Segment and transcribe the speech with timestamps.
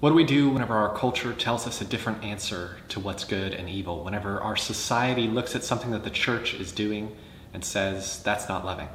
[0.00, 3.52] What do we do whenever our culture tells us a different answer to what's good
[3.52, 4.04] and evil?
[4.04, 7.16] Whenever our society looks at something that the church is doing
[7.52, 8.88] and says, that's not loving?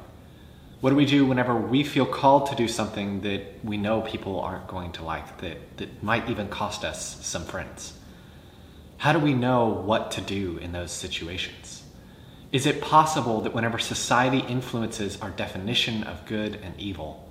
[0.80, 4.40] What do we do whenever we feel called to do something that we know people
[4.40, 7.92] aren't going to like, that, that might even cost us some friends?
[8.96, 11.82] How do we know what to do in those situations?
[12.50, 17.28] Is it possible that whenever society influences our definition of good and evil,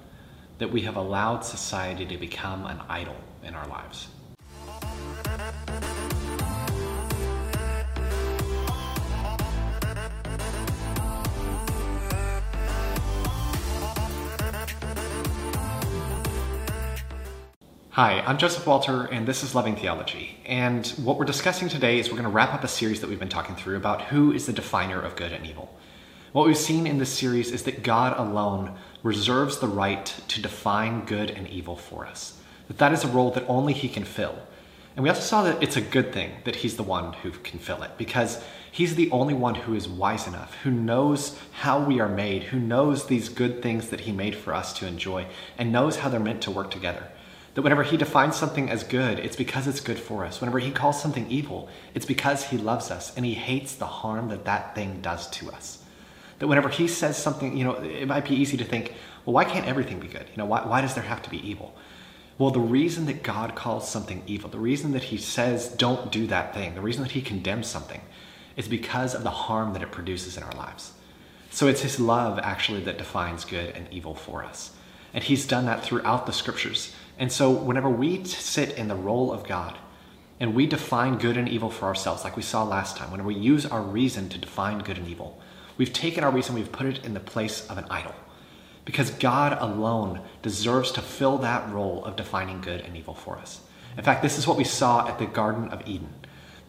[0.60, 4.08] that we have allowed society to become an idol in our lives.
[17.92, 20.40] Hi, I'm Joseph Walter, and this is Loving Theology.
[20.48, 23.20] And what we're discussing today is we're going to wrap up a series that we've
[23.20, 25.78] been talking through about who is the definer of good and evil.
[26.32, 31.06] What we've seen in this series is that God alone reserves the right to define
[31.06, 34.36] good and evil for us that that is a role that only he can fill.
[34.96, 37.60] And we also saw that it's a good thing that he's the one who can
[37.60, 42.00] fill it because he's the only one who is wise enough, who knows how we
[42.00, 45.26] are made, who knows these good things that he made for us to enjoy,
[45.58, 47.08] and knows how they're meant to work together.
[47.56, 50.42] That whenever he defines something as good, it's because it's good for us.
[50.42, 54.30] Whenever he calls something evil, it's because he loves us and he hates the harm
[54.30, 55.84] that that thing does to us.
[56.40, 58.94] That whenever he says something, you know, it might be easy to think,
[59.26, 60.26] well, why can't everything be good?
[60.32, 61.76] You know, why, why does there have to be evil?
[62.38, 66.26] Well, the reason that God calls something evil, the reason that He says don't do
[66.28, 68.02] that thing, the reason that He condemns something
[68.58, 70.94] is because of the harm that it produces in our lives.
[71.52, 74.72] So it's His love actually that defines good and evil for us.
[75.14, 76.94] And He's done that throughout the scriptures.
[77.20, 79.78] And so whenever we sit in the role of God
[80.40, 83.36] and we define good and evil for ourselves, like we saw last time, when we
[83.36, 85.40] use our reason to define good and evil,
[85.78, 88.16] we've taken our reason, we've put it in the place of an idol
[88.86, 93.62] because God alone deserves to fill that role of defining good and evil for us.
[93.98, 96.14] In fact, this is what we saw at the Garden of Eden.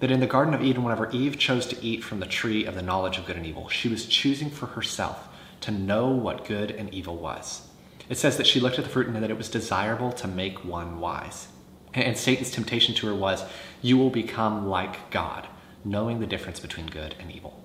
[0.01, 2.75] That in the Garden of Eden, whenever Eve chose to eat from the tree of
[2.75, 5.29] the knowledge of good and evil, she was choosing for herself
[5.63, 7.69] to know what good and evil was.
[8.09, 10.65] It says that she looked at the fruit and that it was desirable to make
[10.65, 11.49] one wise.
[11.95, 13.45] And Satan's temptation to her was,
[13.81, 15.47] You will become like God,
[15.85, 17.64] knowing the difference between good and evil.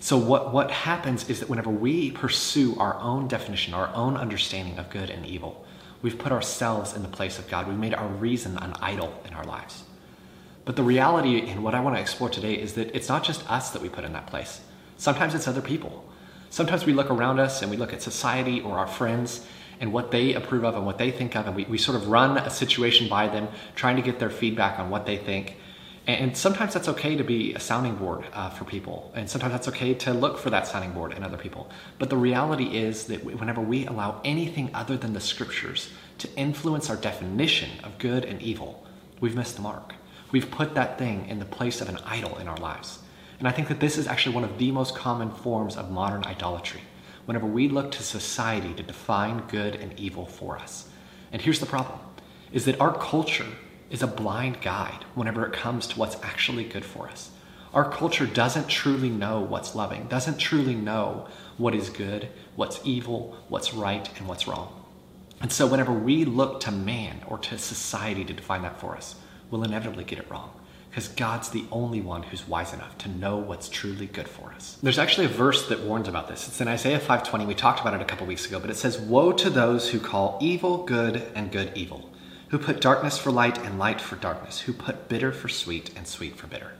[0.00, 4.78] So, what, what happens is that whenever we pursue our own definition, our own understanding
[4.78, 5.64] of good and evil,
[6.02, 7.66] we've put ourselves in the place of God.
[7.66, 9.84] We've made our reason an idol in our lives.
[10.64, 13.48] But the reality, and what I want to explore today, is that it's not just
[13.50, 14.60] us that we put in that place.
[14.98, 16.04] Sometimes it's other people.
[16.50, 19.46] Sometimes we look around us and we look at society or our friends
[19.80, 22.08] and what they approve of and what they think of, and we, we sort of
[22.08, 25.56] run a situation by them, trying to get their feedback on what they think.
[26.06, 29.10] And sometimes that's okay to be a sounding board uh, for people.
[29.16, 31.68] And sometimes that's okay to look for that sounding board in other people.
[31.98, 36.88] But the reality is that whenever we allow anything other than the scriptures to influence
[36.90, 38.86] our definition of good and evil,
[39.20, 39.94] we've missed the mark.
[40.30, 43.00] We've put that thing in the place of an idol in our lives.
[43.40, 46.24] And I think that this is actually one of the most common forms of modern
[46.24, 46.82] idolatry.
[47.24, 50.88] Whenever we look to society to define good and evil for us.
[51.32, 51.98] And here's the problem
[52.52, 53.46] is that our culture
[53.90, 57.30] is a blind guide whenever it comes to what's actually good for us.
[57.72, 63.36] Our culture doesn't truly know what's loving, doesn't truly know what is good, what's evil,
[63.48, 64.84] what's right, and what's wrong.
[65.40, 69.16] And so, whenever we look to man or to society to define that for us,
[69.50, 70.50] we'll inevitably get it wrong
[70.88, 74.78] because God's the only one who's wise enough to know what's truly good for us.
[74.82, 76.48] There's actually a verse that warns about this.
[76.48, 77.44] It's in Isaiah 5:20.
[77.44, 80.00] We talked about it a couple weeks ago, but it says, "Woe to those who
[80.00, 82.08] call evil good and good evil."
[82.48, 86.06] Who put darkness for light and light for darkness, who put bitter for sweet and
[86.06, 86.72] sweet for bitter.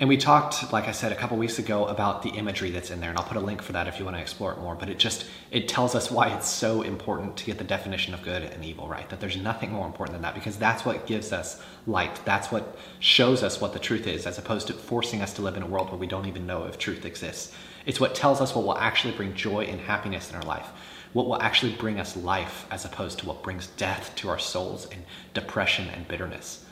[0.00, 3.00] And we talked, like I said, a couple weeks ago about the imagery that's in
[3.00, 4.76] there, and I'll put a link for that if you want to explore it more.
[4.76, 8.22] But it just it tells us why it's so important to get the definition of
[8.22, 9.08] good and evil right.
[9.08, 12.20] That there's nothing more important than that because that's what gives us light.
[12.24, 15.56] That's what shows us what the truth is, as opposed to forcing us to live
[15.56, 17.52] in a world where we don't even know if truth exists.
[17.84, 20.68] It's what tells us what will actually bring joy and happiness in our life
[21.12, 24.86] what will actually bring us life as opposed to what brings death to our souls
[24.90, 25.02] and
[25.34, 26.64] depression and bitterness.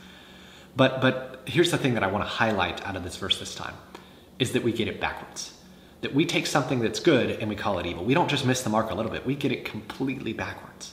[0.76, 3.54] But, but here's the thing that I want to highlight out of this verse this
[3.54, 3.74] time
[4.38, 5.54] is that we get it backwards.
[6.02, 8.04] That we take something that's good and we call it evil.
[8.04, 10.92] We don't just miss the mark a little bit, we get it completely backwards.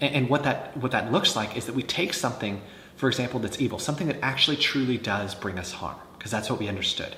[0.00, 2.62] And, and what, that, what that looks like is that we take something,
[2.96, 6.58] for example, that's evil, something that actually truly does bring us harm, because that's what
[6.58, 7.14] we understood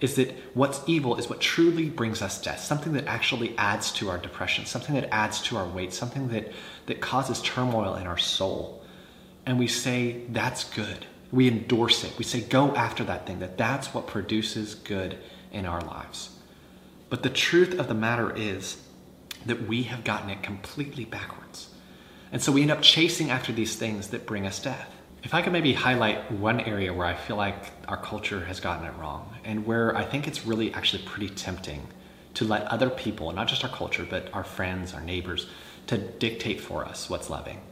[0.00, 4.10] is that what's evil is what truly brings us death, something that actually adds to
[4.10, 6.52] our depression, something that adds to our weight, something that,
[6.86, 8.82] that causes turmoil in our soul.
[9.46, 11.06] And we say, that's good.
[11.32, 12.16] We endorse it.
[12.18, 15.18] We say, go after that thing, that that's what produces good
[15.52, 16.30] in our lives.
[17.08, 18.82] But the truth of the matter is
[19.46, 21.70] that we have gotten it completely backwards.
[22.32, 24.90] And so we end up chasing after these things that bring us death.
[25.24, 27.56] If I could maybe highlight one area where I feel like
[27.88, 31.86] our culture has gotten it wrong, and where I think it's really actually pretty tempting
[32.34, 35.46] to let other people, not just our culture, but our friends, our neighbors,
[35.86, 37.62] to dictate for us what's loving,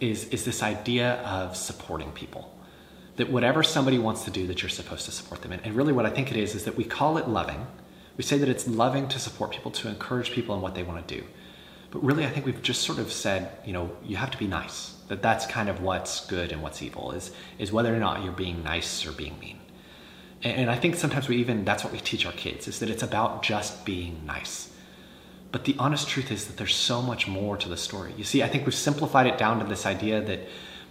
[0.00, 2.52] is, is this idea of supporting people.
[3.14, 5.60] That whatever somebody wants to do, that you're supposed to support them in.
[5.60, 7.64] And really, what I think it is, is that we call it loving.
[8.16, 11.06] We say that it's loving to support people, to encourage people in what they want
[11.06, 11.24] to do.
[11.90, 14.46] But really, I think we've just sort of said, you know, you have to be
[14.46, 14.94] nice.
[15.08, 18.32] That that's kind of what's good and what's evil is is whether or not you're
[18.32, 19.58] being nice or being mean.
[20.42, 22.90] And, and I think sometimes we even that's what we teach our kids is that
[22.90, 24.70] it's about just being nice.
[25.50, 28.12] But the honest truth is that there's so much more to the story.
[28.18, 30.40] You see, I think we've simplified it down to this idea that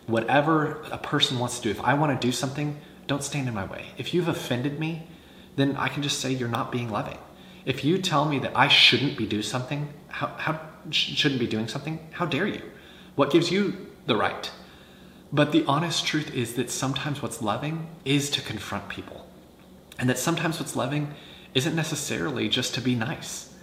[0.08, 3.54] whatever a person wants to do, if I want to do something, don't stand in
[3.54, 3.86] my way.
[3.98, 5.08] If you've offended me,
[5.58, 7.20] then I can just say you're not being loving.
[7.68, 10.58] If you tell me that I shouldn't be do something, how, how
[10.90, 12.62] shouldn't be doing something, how dare you?
[13.16, 14.50] What gives you the right?
[15.34, 19.28] But the honest truth is that sometimes what's loving is to confront people.
[20.00, 21.14] And that sometimes what's loving
[21.54, 23.54] isn't necessarily just to be nice.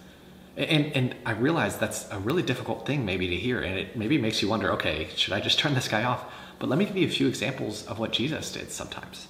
[0.55, 3.63] And, and I realize that's a really difficult thing maybe to hear.
[3.63, 6.31] And it maybe makes you wonder okay, should I just turn this guy off?
[6.59, 9.29] But let me give you a few examples of what Jesus did sometimes.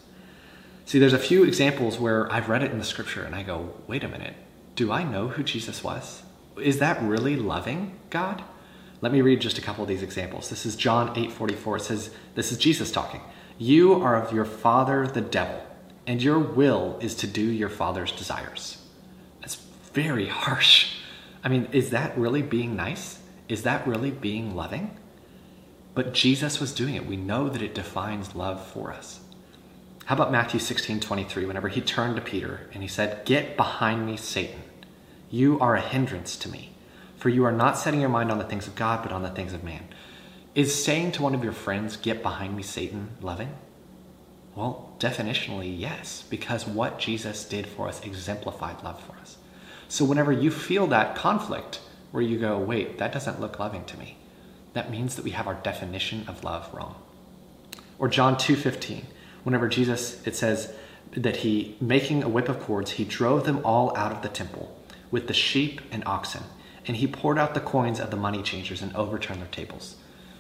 [0.85, 3.73] See, there's a few examples where I've read it in the scripture and I go,
[3.87, 4.35] wait a minute,
[4.75, 6.23] do I know who Jesus was?
[6.61, 8.43] Is that really loving God?
[9.01, 10.49] Let me read just a couple of these examples.
[10.49, 11.77] This is John 8:44.
[11.77, 13.21] It says, this is Jesus talking.
[13.59, 15.63] You are of your father the devil,
[16.07, 18.79] and your will is to do your father's desires.
[19.41, 19.57] That's
[19.93, 20.97] very harsh.
[21.45, 23.21] I mean, is that really being nice?
[23.49, 24.97] Is that really being loving?
[25.95, 27.07] But Jesus was doing it.
[27.07, 29.21] We know that it defines love for us.
[30.07, 34.05] How about Matthew 16 23, whenever he turned to Peter and he said, Get behind
[34.05, 34.64] me, Satan.
[35.31, 36.73] You are a hindrance to me,
[37.17, 39.31] for you are not setting your mind on the things of God, but on the
[39.31, 39.89] things of man.
[40.55, 43.53] Is saying to one of your friends, Get behind me, Satan, loving?
[44.55, 49.37] Well, definitionally, yes, because what Jesus did for us exemplified love for us.
[49.89, 51.81] So whenever you feel that conflict
[52.13, 54.17] where you go, wait, that doesn't look loving to me,
[54.73, 56.95] that means that we have our definition of love wrong.
[57.99, 59.07] Or John 2:15,
[59.43, 60.73] whenever Jesus it says
[61.17, 64.77] that he making a whip of cords, he drove them all out of the temple
[65.15, 66.43] with the sheep and oxen,
[66.89, 69.95] and he poured out the coins of the money changers and overturned their tables.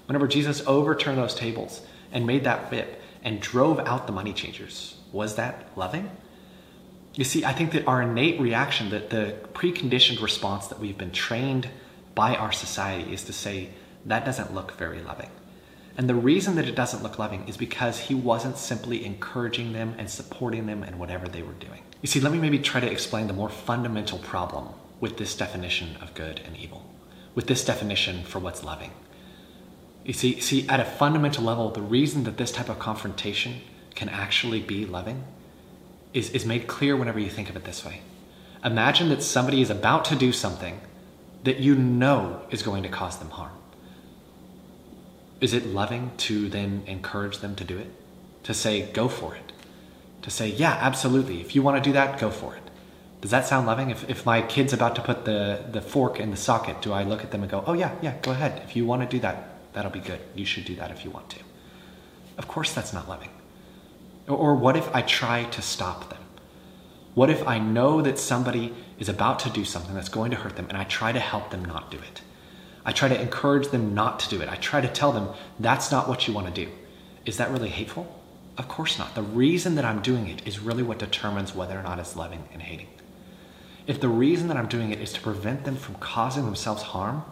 [0.06, 1.80] Whenever Jesus overturned those tables
[2.10, 6.10] and made that whip and drove out the money changers, was that loving?
[7.14, 11.12] You see, I think that our innate reaction, that the preconditioned response that we've been
[11.12, 11.68] trained
[12.16, 13.68] by our society is to say,
[14.06, 15.30] that doesn't look very loving.
[15.96, 19.94] And the reason that it doesn't look loving is because he wasn't simply encouraging them
[19.96, 21.82] and supporting them in whatever they were doing.
[22.02, 24.68] You see, let me maybe try to explain the more fundamental problem
[25.00, 26.84] with this definition of good and evil,
[27.34, 28.90] with this definition for what's loving.
[30.04, 33.60] You see, see, at a fundamental level, the reason that this type of confrontation
[33.94, 35.24] can actually be loving
[36.12, 38.00] is, is made clear whenever you think of it this way.
[38.64, 40.80] Imagine that somebody is about to do something
[41.44, 43.52] that you know is going to cause them harm.
[45.44, 47.90] Is it loving to then encourage them to do it?
[48.44, 49.52] To say, go for it?
[50.22, 51.42] To say, yeah, absolutely.
[51.42, 52.62] If you want to do that, go for it.
[53.20, 53.90] Does that sound loving?
[53.90, 57.02] If, if my kid's about to put the, the fork in the socket, do I
[57.02, 58.62] look at them and go, oh, yeah, yeah, go ahead.
[58.64, 59.36] If you want to do that,
[59.74, 60.20] that'll be good.
[60.34, 61.40] You should do that if you want to.
[62.38, 63.28] Of course, that's not loving.
[64.26, 66.22] Or what if I try to stop them?
[67.12, 70.56] What if I know that somebody is about to do something that's going to hurt
[70.56, 72.22] them and I try to help them not do it?
[72.84, 74.48] I try to encourage them not to do it.
[74.48, 76.70] I try to tell them that's not what you want to do.
[77.24, 78.20] Is that really hateful?
[78.58, 79.14] Of course not.
[79.14, 82.48] The reason that I'm doing it is really what determines whether or not it's loving
[82.52, 82.88] and hating.
[83.86, 87.24] If the reason that I'm doing it is to prevent them from causing themselves harm,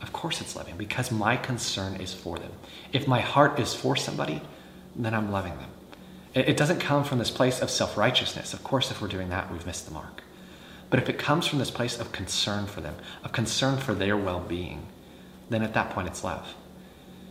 [0.00, 2.52] of course it's loving because my concern is for them.
[2.92, 4.40] If my heart is for somebody,
[4.96, 5.70] then I'm loving them.
[6.32, 8.54] It doesn't come from this place of self righteousness.
[8.54, 10.22] Of course, if we're doing that, we've missed the mark.
[10.88, 14.16] But if it comes from this place of concern for them, of concern for their
[14.16, 14.86] well being,
[15.50, 16.54] then at that point it's love.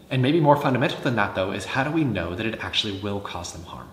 [0.09, 2.99] And maybe more fundamental than that, though, is how do we know that it actually
[2.99, 3.89] will cause them harm?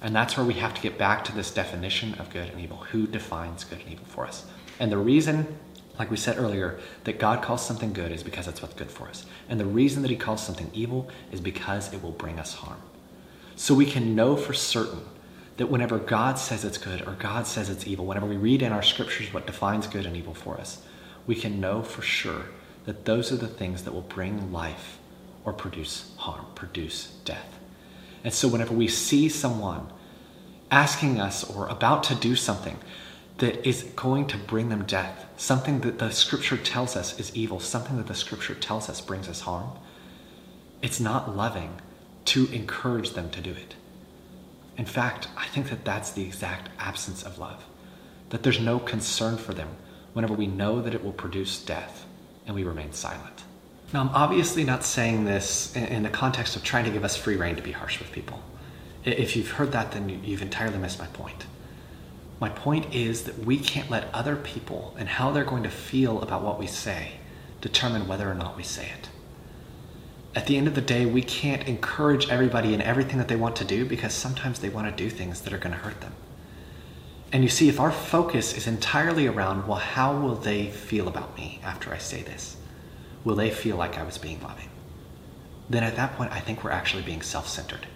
[0.00, 2.78] And that's where we have to get back to this definition of good and evil.
[2.92, 4.46] Who defines good and evil for us?
[4.78, 5.58] And the reason,
[5.98, 9.08] like we said earlier, that God calls something good is because it's what's good for
[9.08, 9.26] us.
[9.48, 12.80] And the reason that He calls something evil is because it will bring us harm.
[13.56, 15.02] So we can know for certain
[15.56, 18.72] that whenever God says it's good or God says it's evil, whenever we read in
[18.72, 20.80] our scriptures what defines good and evil for us,
[21.26, 22.44] we can know for sure
[22.88, 24.98] that those are the things that will bring life
[25.44, 27.58] or produce harm, produce death.
[28.24, 29.92] And so whenever we see someone
[30.70, 32.78] asking us or about to do something
[33.36, 37.60] that is going to bring them death, something that the scripture tells us is evil,
[37.60, 39.68] something that the scripture tells us brings us harm,
[40.80, 41.82] It's not loving
[42.24, 43.74] to encourage them to do it.
[44.78, 47.66] In fact, I think that that's the exact absence of love.
[48.30, 49.76] That there's no concern for them
[50.14, 52.06] whenever we know that it will produce death
[52.48, 53.44] and we remain silent.
[53.92, 57.36] Now, I'm obviously not saying this in the context of trying to give us free
[57.36, 58.42] rein to be harsh with people.
[59.04, 61.46] If you've heard that, then you've entirely missed my point.
[62.40, 66.20] My point is that we can't let other people and how they're going to feel
[66.22, 67.12] about what we say
[67.60, 69.08] determine whether or not we say it.
[70.34, 73.56] At the end of the day, we can't encourage everybody in everything that they want
[73.56, 76.12] to do because sometimes they want to do things that are going to hurt them.
[77.32, 81.36] And you see, if our focus is entirely around, well, how will they feel about
[81.36, 82.56] me after I say this?
[83.24, 84.68] Will they feel like I was being loving?
[85.68, 87.86] Then at that point, I think we're actually being self centered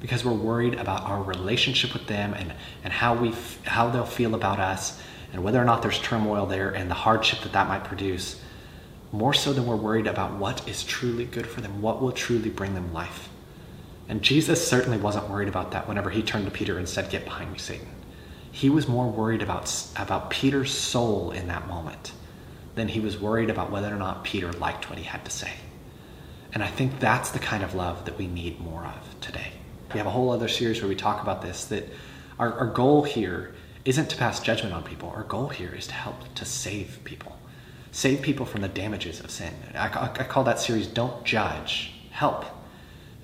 [0.00, 2.52] because we're worried about our relationship with them and,
[2.82, 3.32] and how, we
[3.64, 5.00] how they'll feel about us
[5.32, 8.40] and whether or not there's turmoil there and the hardship that that might produce,
[9.12, 12.50] more so than we're worried about what is truly good for them, what will truly
[12.50, 13.28] bring them life.
[14.08, 17.24] And Jesus certainly wasn't worried about that whenever he turned to Peter and said, Get
[17.24, 17.88] behind me, Satan.
[18.54, 22.12] He was more worried about, about Peter's soul in that moment
[22.76, 25.50] than he was worried about whether or not Peter liked what he had to say.
[26.52, 29.48] And I think that's the kind of love that we need more of today.
[29.92, 31.88] We have a whole other series where we talk about this that
[32.38, 35.10] our, our goal here isn't to pass judgment on people.
[35.10, 37.36] Our goal here is to help to save people,
[37.90, 39.52] save people from the damages of sin.
[39.74, 42.44] I, I call that series Don't Judge, Help.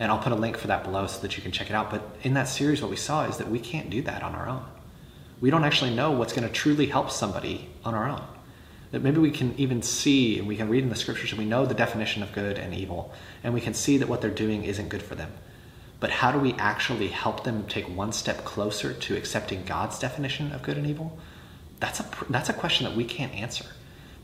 [0.00, 1.88] And I'll put a link for that below so that you can check it out.
[1.88, 4.48] But in that series, what we saw is that we can't do that on our
[4.48, 4.64] own.
[5.40, 8.22] We don't actually know what's going to truly help somebody on our own.
[8.90, 11.46] That maybe we can even see and we can read in the scriptures and we
[11.46, 14.64] know the definition of good and evil, and we can see that what they're doing
[14.64, 15.32] isn't good for them.
[16.00, 20.52] But how do we actually help them take one step closer to accepting God's definition
[20.52, 21.18] of good and evil?
[21.78, 23.66] That's a, that's a question that we can't answer.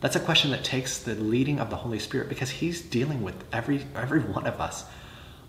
[0.00, 3.34] That's a question that takes the leading of the Holy Spirit because He's dealing with
[3.52, 4.84] every, every one of us.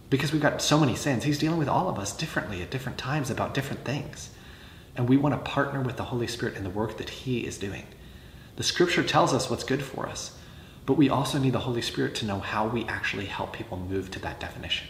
[0.10, 2.98] Because we've got so many sins, He's dealing with all of us differently at different
[2.98, 4.30] times about different things.
[4.98, 7.58] And we want to partner with the Holy Spirit in the work that He is
[7.58, 7.86] doing.
[8.56, 10.36] The Scripture tells us what's good for us,
[10.88, 14.10] but we also need the Holy Spirit to know how we actually help people move
[14.12, 14.88] to that definition.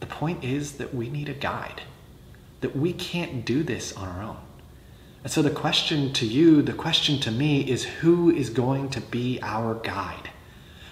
[0.00, 1.82] The point is that we need a guide,
[2.62, 4.38] that we can't do this on our own.
[5.22, 9.00] And so the question to you, the question to me is who is going to
[9.00, 10.30] be our guide?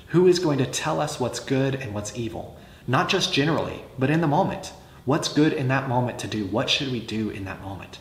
[0.09, 2.59] Who is going to tell us what's good and what's evil?
[2.87, 4.73] Not just generally, but in the moment.
[5.07, 6.45] What's good in that moment to do?
[6.45, 7.99] What should we do in that moment?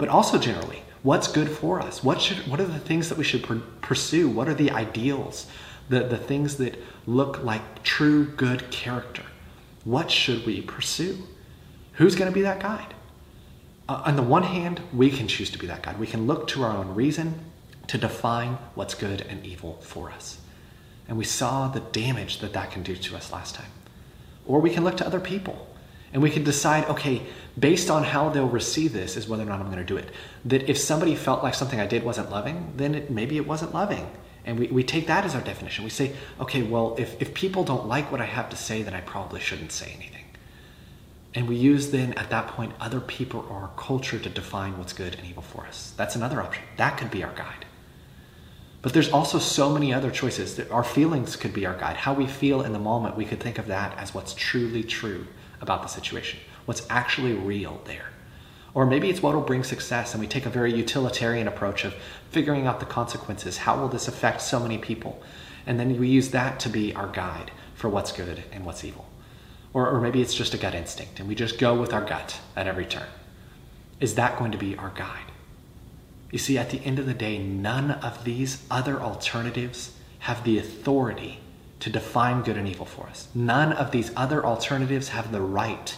[0.00, 2.02] But also generally, what's good for us?
[2.02, 3.44] What should what are the things that we should
[3.82, 4.30] pursue?
[4.30, 5.46] What are the ideals?
[5.90, 9.24] The the things that look like true good character?
[9.84, 11.18] What should we pursue?
[11.92, 12.94] Who's going to be that guide?
[13.90, 15.98] Uh, on the one hand, we can choose to be that guide.
[16.00, 17.38] We can look to our own reason
[17.88, 20.40] to define what's good and evil for us.
[21.08, 23.70] And we saw the damage that that can do to us last time.
[24.46, 25.69] Or we can look to other people
[26.12, 27.22] and we can decide, okay,
[27.58, 30.10] based on how they'll receive this, is whether or not I'm going to do it.
[30.44, 33.72] That if somebody felt like something I did wasn't loving, then it, maybe it wasn't
[33.72, 34.10] loving.
[34.44, 35.84] And we, we take that as our definition.
[35.84, 38.94] We say, okay, well, if, if people don't like what I have to say, then
[38.94, 40.24] I probably shouldn't say anything.
[41.34, 44.92] And we use then at that point other people or our culture to define what's
[44.92, 45.92] good and evil for us.
[45.96, 46.64] That's another option.
[46.76, 47.66] That could be our guide.
[48.82, 50.56] But there's also so many other choices.
[50.56, 51.98] that Our feelings could be our guide.
[51.98, 55.26] How we feel in the moment, we could think of that as what's truly true
[55.60, 58.06] about the situation, what's actually real there.
[58.72, 61.94] Or maybe it's what will bring success, and we take a very utilitarian approach of
[62.30, 63.58] figuring out the consequences.
[63.58, 65.22] How will this affect so many people?
[65.66, 69.06] And then we use that to be our guide for what's good and what's evil.
[69.72, 72.40] Or, or maybe it's just a gut instinct, and we just go with our gut
[72.56, 73.08] at every turn.
[73.98, 75.32] Is that going to be our guide?
[76.30, 80.58] You see, at the end of the day, none of these other alternatives have the
[80.58, 81.40] authority
[81.80, 83.28] to define good and evil for us.
[83.34, 85.96] None of these other alternatives have the right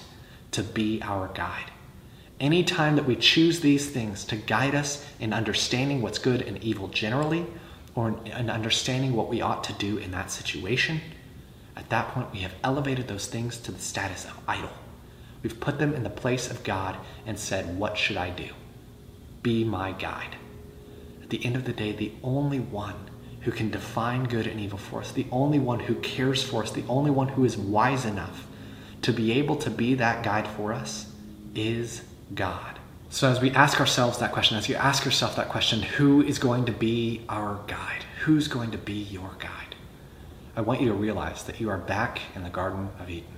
[0.52, 1.70] to be our guide.
[2.40, 6.88] Anytime that we choose these things to guide us in understanding what's good and evil
[6.88, 7.46] generally,
[7.94, 11.00] or in understanding what we ought to do in that situation,
[11.76, 14.70] at that point we have elevated those things to the status of idol.
[15.42, 16.96] We've put them in the place of God
[17.26, 18.48] and said, What should I do?
[19.42, 20.36] Be my guide.
[21.22, 23.10] At the end of the day, the only one
[23.42, 26.70] who can define good and evil for us, the only one who cares for us,
[26.70, 28.46] the only one who is wise enough
[29.02, 31.12] to be able to be that guide for us
[31.54, 32.02] is
[32.34, 32.78] God.
[33.10, 36.38] So, as we ask ourselves that question, as you ask yourself that question, who is
[36.38, 38.04] going to be our guide?
[38.24, 39.74] Who's going to be your guide?
[40.56, 43.28] I want you to realize that you are back in the Garden of Eden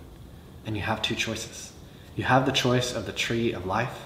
[0.66, 1.73] and you have two choices.
[2.16, 4.02] You have the choice of the tree of life,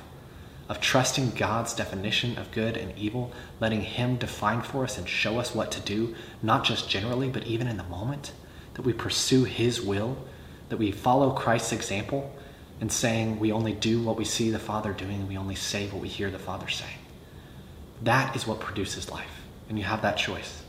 [0.68, 5.38] of trusting God's definition of good and evil, letting Him define for us and show
[5.38, 8.32] us what to do, not just generally, but even in the moment,
[8.74, 10.16] that we pursue His will,
[10.68, 12.30] that we follow Christ's example
[12.80, 15.88] in saying we only do what we see the Father doing and we only say
[15.88, 16.98] what we hear the Father saying.
[18.02, 19.42] That is what produces life.
[19.68, 20.62] And you have that choice.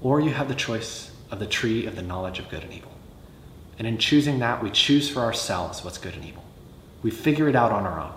[0.00, 2.92] Or you have the choice of the tree of the knowledge of good and evil.
[3.78, 6.44] And in choosing that, we choose for ourselves what's good and evil.
[7.02, 8.12] We figure it out on our own.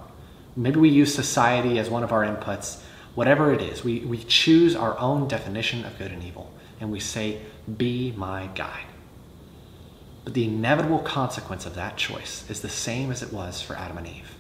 [0.56, 2.82] Maybe we use society as one of our inputs.
[3.16, 6.52] Whatever it is, we, we choose our own definition of good and evil.
[6.80, 7.42] And we say,
[7.78, 8.86] Be my guide.
[10.24, 13.98] But the inevitable consequence of that choice is the same as it was for Adam
[13.98, 14.36] and Eve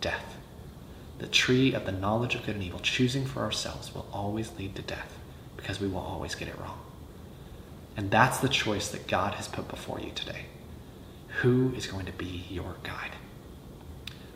[0.00, 0.36] death.
[1.18, 4.76] The tree of the knowledge of good and evil, choosing for ourselves, will always lead
[4.76, 5.18] to death
[5.56, 6.78] because we will always get it wrong.
[7.96, 10.46] And that's the choice that God has put before you today.
[11.42, 13.16] Who is going to be your guide?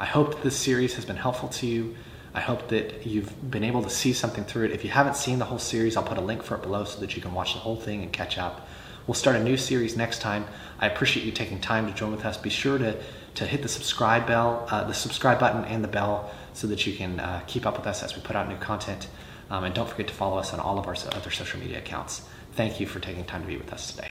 [0.02, 1.94] I hope that this series has been helpful to you.
[2.34, 4.72] I hope that you've been able to see something through it.
[4.72, 6.98] If you haven't seen the whole series, I'll put a link for it below so
[6.98, 8.66] that you can watch the whole thing and catch up.
[9.06, 10.44] We'll start a new series next time.
[10.80, 12.36] I appreciate you taking time to join with us.
[12.36, 13.00] Be sure to,
[13.36, 16.96] to hit the subscribe bell, uh, the subscribe button and the bell so that you
[16.96, 19.06] can uh, keep up with us as we put out new content.
[19.50, 22.22] Um, and don't forget to follow us on all of our other social media accounts.
[22.54, 24.00] Thank you for taking time to be with us today.